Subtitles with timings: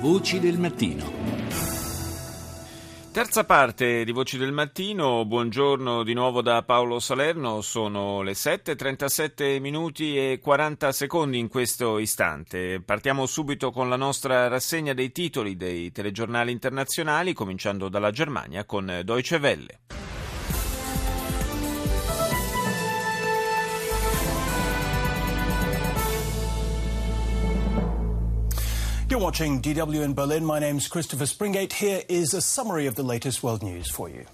[0.00, 1.10] Voci del mattino.
[3.10, 9.60] Terza parte di Voci del Mattino, buongiorno di nuovo da Paolo Salerno, sono le 7.37
[9.60, 12.80] minuti e 40 secondi in questo istante.
[12.80, 19.00] Partiamo subito con la nostra rassegna dei titoli dei telegiornali internazionali, cominciando dalla Germania con
[19.02, 19.80] Deutsche Welle.
[29.18, 30.44] You're watching DW in Berlin.
[30.44, 31.72] My name's Christopher Springate.
[31.72, 34.26] Here is a summary of the latest world news for you.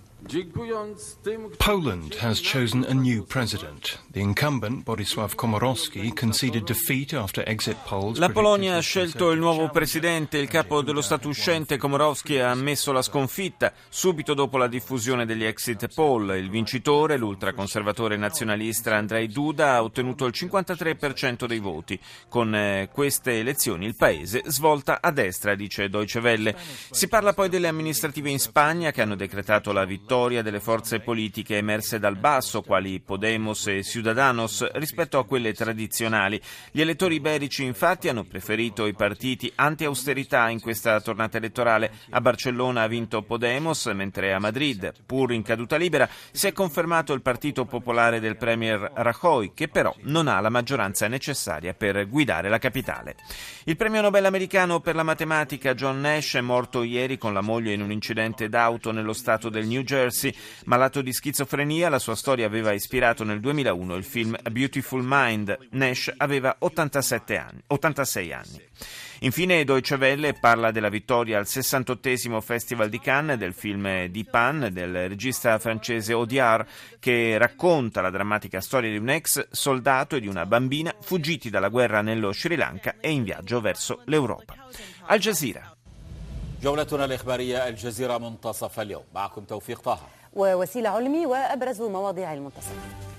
[1.58, 4.00] Poland has chosen a new president.
[4.10, 8.18] The incumbent, Borisław Komorowski, conceded defeat after exit polls.
[8.18, 10.38] La Polonia ha scelto il nuovo presidente.
[10.38, 15.44] Il capo dello Stato uscente, Komorowski, ha ammesso la sconfitta subito dopo la diffusione degli
[15.44, 16.34] exit poll.
[16.36, 22.00] Il vincitore, l'ultraconservatore nazionalista Andrzej Duda, ha ottenuto il 53% dei voti.
[22.30, 26.56] Con eh, queste elezioni il paese svolta a destra, dice Deutsche Welle.
[26.90, 31.00] Si parla poi delle amministrative in Spagna che hanno decretato la vittoria vittoria delle forze
[31.00, 36.40] politiche emerse dal basso, quali Podemos e Ciudadanos, rispetto a quelle tradizionali.
[36.70, 41.90] Gli elettori iberici, infatti, hanno preferito i partiti anti-austerità in questa tornata elettorale.
[42.10, 47.12] A Barcellona ha vinto Podemos, mentre a Madrid, pur in caduta libera, si è confermato
[47.12, 52.48] il partito popolare del premier Rajoy, che però non ha la maggioranza necessaria per guidare
[52.48, 53.16] la capitale.
[53.64, 57.72] Il premio Nobel americano per la matematica John Nash è morto ieri con la moglie
[57.72, 60.34] in un incidente d'auto nello stato del New Jersey Jersey.
[60.64, 65.56] Malato di schizofrenia, la sua storia aveva ispirato nel 2001 il film A Beautiful Mind.
[65.70, 68.62] Nash aveva 87 anni, 86 anni.
[69.20, 74.68] Infine Deutsche Welle parla della vittoria al 68 Festival di Cannes del film Di Pan
[74.70, 76.66] del regista francese Audiard
[76.98, 81.68] che racconta la drammatica storia di un ex soldato e di una bambina fuggiti dalla
[81.68, 84.54] guerra nello Sri Lanka e in viaggio verso l'Europa.
[85.06, 85.73] Al Jazeera.
[86.64, 89.02] جولتنا الإخبارية الجزيرة منتصف اليوم.
[89.14, 89.98] معكم توفيق طه.
[90.34, 93.13] ووسيلة علمي وأبرز مواضيع المنتصف.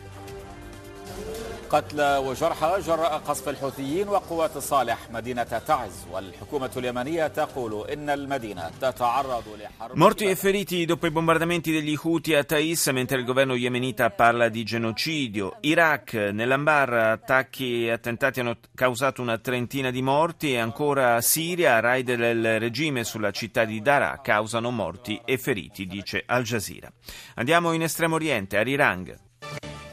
[1.70, 9.44] قتلى وجرحى جراء قصف الحوثيين وقوات الصالح مدينة تعز والحكومة اليمنية تقول إن المدينة تتعرض
[9.60, 14.10] لحرب Morti e feriti dopo i bombardamenti degli Houthi a Taiz mentre il governo yemenita
[14.10, 15.58] parla di genocidio.
[15.60, 22.14] Iraq, nell'Ambar, attacchi e attentati hanno causato una trentina di morti e ancora Siria, raid
[22.14, 26.90] del regime sulla città di Daraa causano morti e feriti, dice Al Jazeera.
[27.36, 29.23] Andiamo in Estremo Oriente, a Rirang.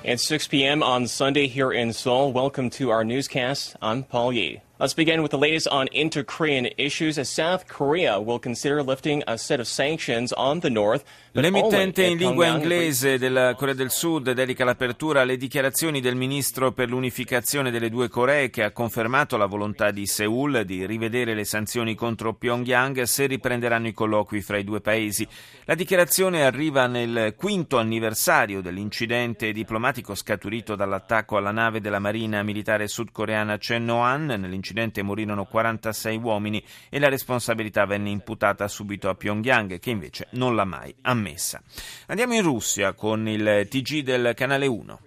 [0.04, 0.82] It's 6 p.m.
[0.82, 2.32] on Sunday here in Seoul.
[2.32, 3.76] Welcome to our newscast.
[3.80, 4.60] I'm Paul Yee.
[4.82, 9.38] Let's begin with the latest on inter-Korean issues as South Korea will consider lifting a
[9.38, 11.04] set of sanctions on the north.
[11.34, 16.88] L'emittente in lingua inglese della Corea del Sud dedica l'apertura alle dichiarazioni del ministro per
[16.88, 21.94] l'unificazione delle due Coree che ha confermato la volontà di Seoul di rivedere le sanzioni
[21.94, 25.26] contro Pyongyang se riprenderanno i colloqui fra i due paesi.
[25.64, 32.88] La dichiarazione arriva nel quinto anniversario dell'incidente diplomatico scaturito dall'attacco alla nave della Marina militare
[32.88, 39.78] sudcoreana Chenoan nell'incidente Nell'incidente morirono 46 uomini e la responsabilità venne imputata subito a Pyongyang,
[39.78, 41.62] che invece non l'ha mai ammessa.
[42.06, 45.00] Andiamo in Russia con il TG del canale 1.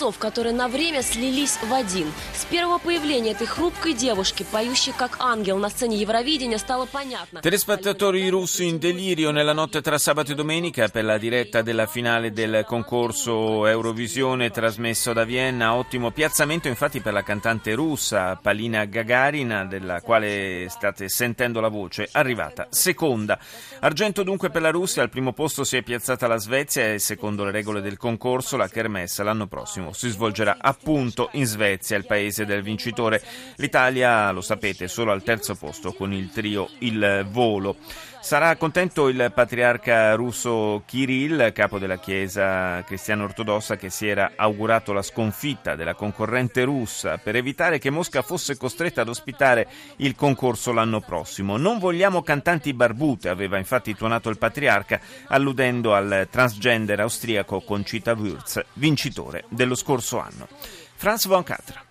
[0.00, 2.10] голосов, которые на время слились в один.
[2.34, 7.42] С первого появления этой хрупкой девушки, поющей как ангел на сцене Евровидения, стало понятно.
[7.42, 12.32] Telespettatori russi in delirio nella notte tra sabato e domenica per la diretta della finale
[12.32, 15.74] del concorso Eurovisione trasmesso da Vienna.
[15.74, 22.08] Ottimo piazzamento infatti per la cantante russa Palina Gagarin, della quale state sentendo la voce,
[22.12, 23.38] arrivata seconda.
[23.80, 27.44] Argento dunque per la Russia, al primo posto si è piazzata la Svezia e secondo
[27.44, 32.45] le regole del concorso la Kermesse l'anno prossimo si svolgerà appunto in Svezia, il paese
[32.45, 33.21] del vincitore.
[33.57, 37.75] L'Italia, lo sapete, è solo al terzo posto con il trio Il Volo.
[38.21, 44.93] Sarà contento il patriarca russo Kirill, capo della Chiesa cristiana ortodossa, che si era augurato
[44.93, 50.71] la sconfitta della concorrente russa per evitare che Mosca fosse costretta ad ospitare il concorso
[50.71, 51.57] l'anno prossimo.
[51.57, 58.63] Non vogliamo cantanti barbute, aveva infatti tuonato il patriarca, alludendo al transgender austriaco Concita Wurz,
[58.73, 60.47] vincitore dello scorso anno.
[60.95, 61.90] Franz von Catra.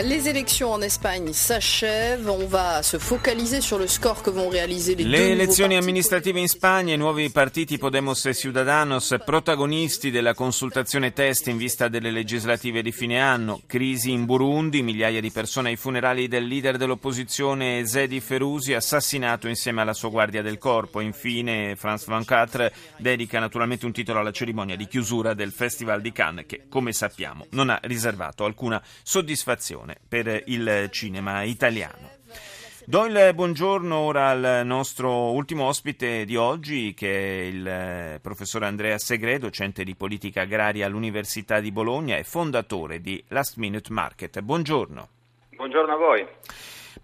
[0.00, 4.94] Les élections en Espagne s'achèvent, on va se focaliser sur le score que vont réaliser
[4.94, 10.32] les Le deux elezioni amministrative in Spagna, i nuovi partiti Podemos e Ciudadanos, protagonisti della
[10.32, 15.68] consultazione test in vista delle legislative di fine anno, crisi in Burundi, migliaia di persone
[15.68, 21.00] ai funerali del leader dell'opposizione Zedi Ferusi, assassinato insieme alla sua guardia del corpo.
[21.00, 26.46] Infine, France 24 dedica naturalmente un titolo alla cerimonia di chiusura del Festival di Cannes
[26.46, 32.10] che, come sappiamo, non ha riservato alcuna soddisfazione per il cinema italiano.
[32.84, 38.64] Do il buongiorno ora al nostro ultimo ospite di oggi, che è il eh, professor
[38.64, 44.40] Andrea Segre, docente di politica agraria all'Università di Bologna e fondatore di Last Minute Market.
[44.40, 45.08] Buongiorno.
[45.50, 46.26] Buongiorno a voi.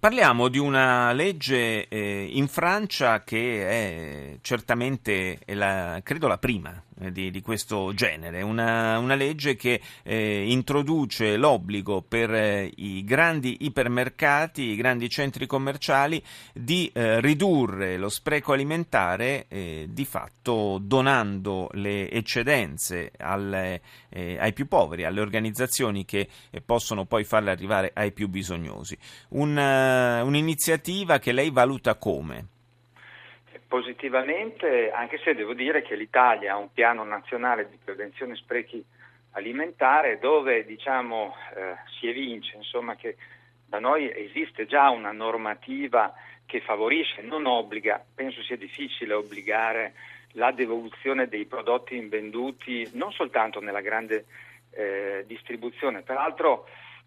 [0.00, 7.30] Parliamo di una legge eh, in Francia che è certamente, la, credo, la prima di,
[7.30, 14.62] di, questo genere, una, una legge che eh, introduce l'obbligo per eh, i grandi ipermercati,
[14.62, 16.22] i grandi centri commerciali
[16.52, 23.80] di eh, ridurre lo spreco alimentare eh, di fatto donando le eccedenze alle,
[24.10, 26.28] ai più poveri, alle organizzazioni che
[26.64, 28.96] possono poi farle arrivare ai più bisognosi.
[29.30, 32.57] Un, un'iniziativa che lei valuta come?
[33.68, 38.82] Positivamente, anche se devo dire che l'Italia ha un piano nazionale di prevenzione sprechi
[39.32, 43.16] alimentare dove diciamo, eh, si evince insomma, che
[43.66, 46.14] da noi esiste già una normativa
[46.46, 49.92] che favorisce, non obbliga, penso sia difficile obbligare
[50.32, 54.24] la devoluzione dei prodotti invenduti non soltanto nella grande
[54.70, 56.66] eh, distribuzione, peraltro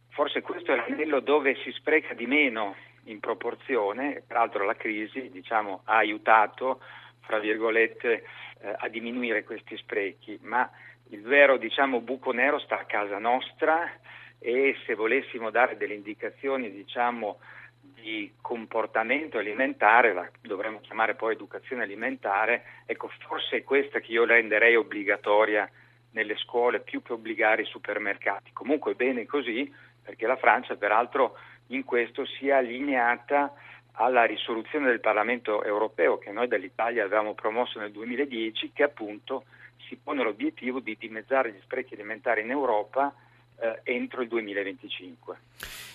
[0.10, 2.76] forse questo è l'anello dove si spreca di meno
[3.06, 6.82] in proporzione, peraltro la crisi diciamo, ha aiutato
[7.22, 8.24] fra virgolette,
[8.62, 10.70] eh, a diminuire questi sprechi, ma
[11.10, 13.92] il vero diciamo, buco nero sta a casa nostra
[14.40, 17.40] e se volessimo dare delle indicazioni diciamo,
[17.80, 24.26] di comportamento alimentare, la dovremmo chiamare poi educazione alimentare, ecco forse è questa che io
[24.26, 25.70] renderei obbligatoria
[26.12, 28.52] nelle scuole più che obbligare i supermercati.
[28.52, 29.72] Comunque bene così
[30.04, 31.38] perché la Francia peraltro
[31.76, 33.54] in questo si è allineata
[33.94, 39.44] alla risoluzione del Parlamento europeo che noi dall'Italia avevamo promosso nel 2010 che appunto
[39.88, 43.14] si pone l'obiettivo di dimezzare gli sprechi alimentari in Europa
[43.60, 45.38] eh, entro il 2025.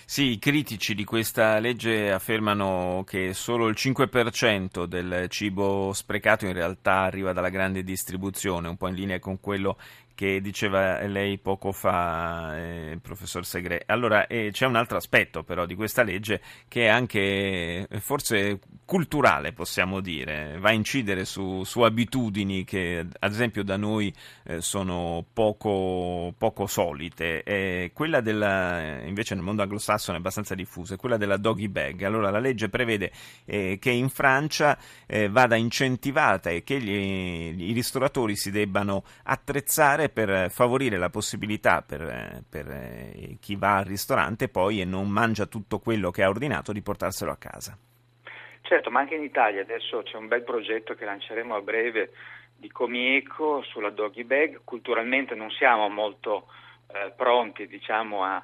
[0.05, 6.53] Sì, i critici di questa legge affermano che solo il 5% del cibo sprecato in
[6.53, 9.77] realtà arriva dalla grande distribuzione, un po' in linea con quello
[10.17, 13.83] che diceva lei poco fa, eh, professor Segre.
[13.85, 18.59] Allora, eh, c'è un altro aspetto però di questa legge che è anche eh, forse
[18.83, 24.11] culturale, possiamo dire, va a incidere su, su abitudini che ad esempio da noi
[24.45, 27.43] eh, sono poco, poco solite.
[27.43, 32.01] Eh, quella della, invece nel mondo anglosassone è abbastanza diffusa, è quella della doggy bag.
[32.01, 33.11] Allora la legge prevede
[33.45, 34.79] eh, che in Francia
[35.29, 42.43] vada incentivata e che gli, i ristoratori si debbano attrezzare per favorire la possibilità per,
[42.49, 46.71] per eh, chi va al ristorante poi e non mangia tutto quello che ha ordinato
[46.71, 47.77] di portarselo a casa.
[48.61, 52.11] Certo, ma anche in Italia adesso c'è un bel progetto che lanceremo a breve
[52.57, 54.61] di Comieco sulla doggy bag.
[54.63, 56.47] Culturalmente non siamo molto
[56.87, 58.43] eh, pronti diciamo, a,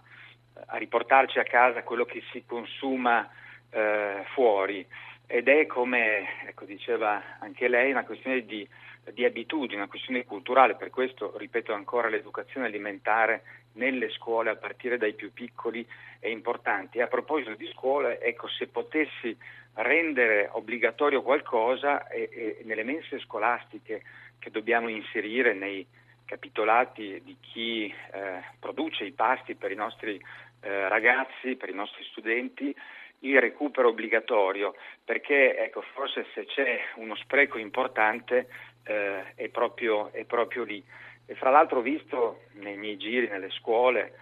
[0.68, 3.30] a, riportarci a casa quello che si consuma
[3.70, 4.86] eh, fuori
[5.28, 8.68] ed è come ecco, diceva anche lei una questione di
[9.12, 14.98] di abitudini, una questione culturale, per questo ripeto ancora l'educazione alimentare nelle scuole a partire
[14.98, 15.86] dai più piccoli
[16.20, 17.02] è importante.
[17.02, 19.36] A proposito di scuole, ecco, se potessi
[19.76, 24.04] rendere obbligatorio qualcosa e, e nelle mense scolastiche
[24.40, 25.86] che dobbiamo inserire nei
[26.26, 30.22] capitolati di chi eh, produce i pasti per i nostri
[30.62, 32.74] eh, ragazzi, per i nostri studenti,
[33.20, 38.48] il recupero obbligatorio, perché ecco, forse se c'è uno spreco importante
[38.84, 40.84] eh, è, proprio, è, proprio, lì.
[41.26, 44.14] E fra l'altro ho visto nei miei giri, nelle scuole,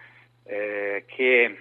[0.44, 1.56] eh, che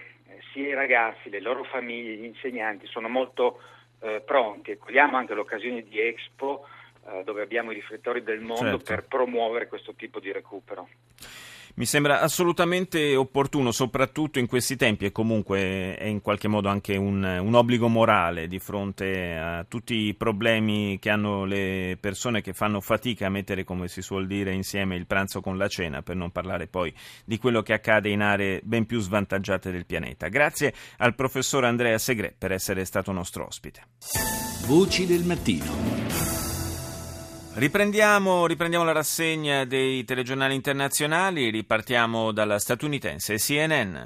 [0.52, 3.62] sia i ragazzi, le loro famiglie, gli insegnanti sono molto
[4.02, 6.68] eh, pronti e cogliamo anche l'occasione di Expo
[7.08, 8.84] eh, dove abbiamo i riflettori del mondo certo.
[8.84, 10.88] per promuovere questo tipo di recupero.
[11.76, 16.98] Mi sembra assolutamente opportuno, soprattutto in questi tempi, e comunque è in qualche modo anche
[16.98, 22.54] un, un, obbligo morale di fronte a tutti i problemi che hanno le persone che
[22.54, 26.16] fanno fatica a mettere, come si suol dire, insieme il pranzo con la cena, per
[26.16, 30.28] non parlare poi di quello che accade in aree ben più svantaggiate del pianeta.
[30.28, 33.84] Grazie al professor Andrea Segre per essere stato nostro ospite.
[34.66, 36.41] Voci del mattino.
[37.54, 43.98] Riprendiamo, riprendiamo, la rassegna dei telegiornali internazionali, ripartiamo dalla statunitense CNN.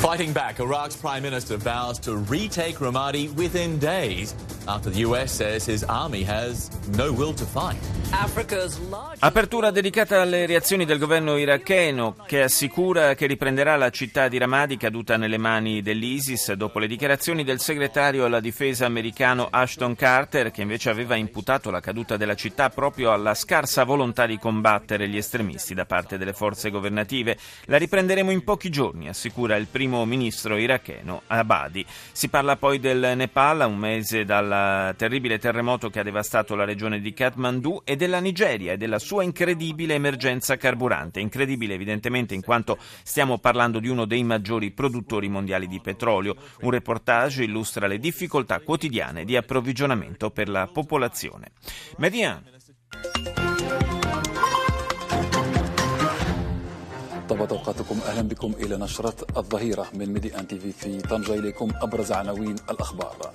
[0.00, 4.34] Fighting back, Iraq's prime minister vows to retake Ramadi within days
[4.66, 7.78] after the US says his army has no will to fight.
[9.18, 14.76] Apertura dedicata alle reazioni del governo iracheno che assicura che riprenderà la città di Ramadi
[14.76, 20.62] caduta nelle mani dell'ISIS dopo le dichiarazioni del segretario alla difesa americano Ashton Carter che
[20.62, 25.74] invece aveva imputato la caduta della città proprio alla scarsa volontà di combattere gli estremisti
[25.74, 27.36] da parte delle forze governative.
[27.64, 31.84] La riprenderemo in pochi giorni, assicura il primo ministro iracheno Abadi.
[32.12, 36.63] Si parla poi del Nepal, a un mese dal terribile terremoto che ha devastato la
[36.63, 41.19] regione di Kathmandu e della Nigeria e della sua incredibile emergenza carburante.
[41.19, 46.35] Incredibile evidentemente in quanto stiamo parlando di uno dei maggiori produttori mondiali di petrolio.
[46.61, 51.53] Un reportage illustra le difficoltà quotidiane di approvvigionamento per la popolazione.
[51.97, 52.43] Median.
[57.29, 61.69] طبعا اوقاتكم اهلا بكم الى نشره الظهيره من ميدي ان تي في في طنجه اليكم
[61.81, 63.31] ابرز عناوين الاخبار.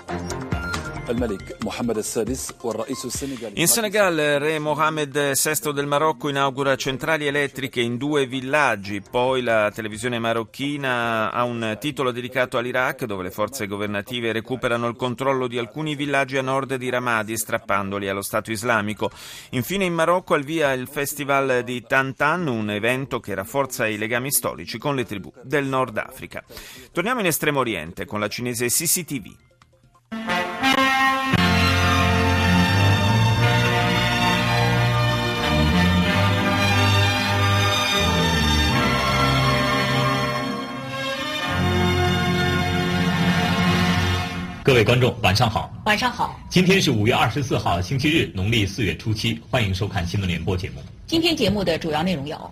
[3.53, 9.71] In Senegal, re Mohammed VI del Marocco inaugura centrali elettriche in due villaggi, poi la
[9.73, 15.57] televisione marocchina ha un titolo dedicato all'Iraq dove le forze governative recuperano il controllo di
[15.57, 19.09] alcuni villaggi a nord di Ramadi strappandoli allo Stato islamico.
[19.51, 24.31] Infine in Marocco al via il festival di Tantan, un evento che rafforza i legami
[24.31, 26.43] storici con le tribù del Nord Africa.
[26.91, 29.47] Torniamo in Estremo Oriente con la cinese CCTV.
[44.69, 45.73] “各位观众，晚上好！
[45.85, 46.39] 晚上好！
[46.47, 49.41] 今天是五月二十四号，星期日，农历四月初七。
[49.49, 50.83] 欢迎收看新闻联播节目。”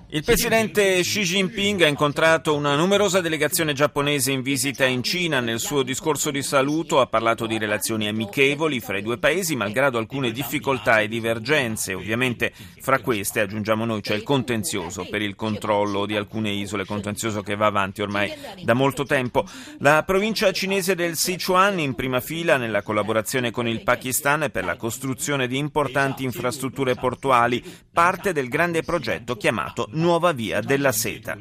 [0.07, 5.39] Il presidente Xi Jinping ha incontrato una numerosa delegazione giapponese in visita in Cina.
[5.39, 9.99] Nel suo discorso di saluto ha parlato di relazioni amichevoli fra i due paesi, malgrado
[9.99, 11.93] alcune difficoltà e divergenze.
[11.93, 17.43] Ovviamente fra queste, aggiungiamo noi, c'è il contenzioso per il controllo di alcune isole, contenzioso
[17.43, 18.33] che va avanti ormai
[18.63, 19.45] da molto tempo.
[19.81, 24.77] La provincia cinese del Sichuan in prima fila nella collaborazione con il Pakistan per la
[24.77, 31.37] costruzione di importanti infrastrutture portuali, parte del grande progetto chiamato Nuova Via della Seta.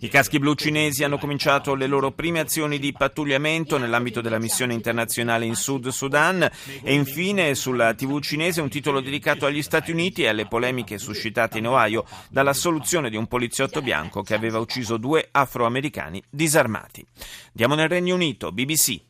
[0.00, 4.74] I caschi blu cinesi hanno cominciato le loro prime azioni di pattugliamento nell'ambito della missione
[4.74, 6.42] internazionale in Sud Sudan
[6.82, 11.58] e infine sulla TV cinese un titolo dedicato agli Stati Uniti e alle polemiche suscitate
[11.58, 17.04] in Ohio dalla soluzione di un poliziotto bianco che aveva ucciso due afroamericani disarmati.
[17.48, 19.00] Andiamo nel Regno Unito, BBC.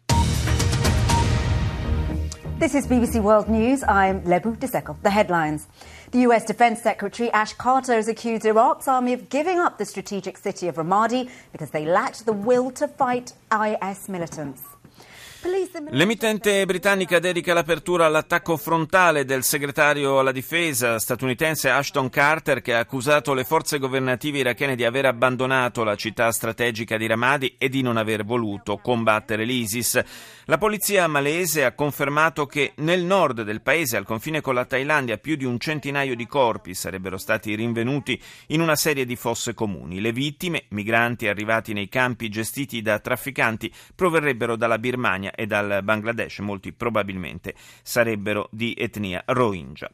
[2.62, 3.82] This is BBC World News.
[3.88, 4.96] I'm Lebu Diseko.
[5.02, 5.66] The headlines.
[6.12, 10.36] The US Defense Secretary Ash Carter has accused Iraq's army of giving up the strategic
[10.36, 14.71] city of Ramadi because they lacked the will to fight IS militants.
[15.90, 22.78] L'emittente britannica dedica l'apertura all'attacco frontale del segretario alla difesa statunitense Ashton Carter che ha
[22.78, 27.82] accusato le forze governative irachene di aver abbandonato la città strategica di Ramadi e di
[27.82, 30.00] non aver voluto combattere l'ISIS.
[30.46, 35.18] La polizia malese ha confermato che nel nord del paese, al confine con la Thailandia,
[35.18, 40.00] più di un centinaio di corpi sarebbero stati rinvenuti in una serie di fosse comuni.
[40.00, 44.78] Le vittime, migranti arrivati nei campi gestiti da trafficanti, proverrebbero dalla
[45.34, 49.90] E dal Bangladesh, molti probabilmente sarebbero di etnia Rohingya.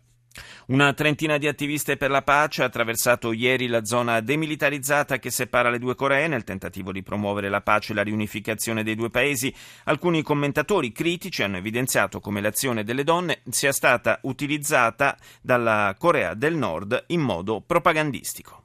[0.66, 5.70] Una trentina di attiviste per la pace ha attraversato ieri la zona demilitarizzata che separa
[5.70, 9.52] le due Coree nel tentativo di promuovere la pace e la riunificazione dei due paesi.
[9.84, 16.54] Alcuni commentatori critici hanno evidenziato come l'azione delle donne sia stata utilizzata dalla Corea del
[16.54, 18.64] Nord in modo propagandistico.